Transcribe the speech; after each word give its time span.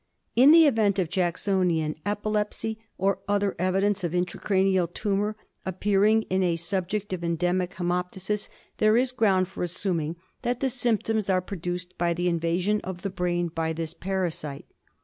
In 0.35 0.49
the 0.49 0.65
event 0.65 0.97
of 0.97 1.11
Jacksonian 1.11 1.93
epilepsy 2.07 2.79
or 2.97 3.19
other 3.27 3.55
evidence 3.59 4.03
of 4.03 4.13
intracraneal 4.13 4.91
tumour 4.91 5.35
appearing 5.63 6.23
in 6.23 6.41
a 6.41 6.55
subject 6.55 7.13
of 7.13 7.23
endemic 7.23 7.75
haemoptysis 7.75 8.49
there 8.77 8.97
is 8.97 9.11
ground 9.11 9.47
for 9.47 9.61
assuming 9.61 10.17
that 10.41 10.59
the 10.59 10.71
symptoms 10.71 11.29
are 11.29 11.39
produced 11.39 11.95
by 11.99 12.15
the 12.15 12.27
in 12.27 12.39
vasion 12.39 12.81
of 12.83 13.03
the 13.03 13.11
brain 13.11 13.49
by 13.49 13.73
this 13.73 13.93
parasite. 13.93 14.65